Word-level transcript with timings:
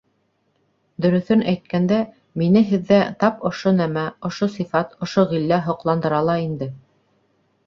Дөрөҫөн 1.05 1.43
әйткәндә, 1.51 1.99
мине 2.43 2.63
һеҙҙә 2.69 2.99
тап 3.25 3.45
ошо 3.51 3.75
нәмә 3.83 4.07
ошо 4.31 4.51
сифат, 4.57 4.97
ошо 5.09 5.27
ғиллә 5.35 5.61
һоҡландыра 5.69 6.25
ла 6.31 6.41
инде. 6.49 6.71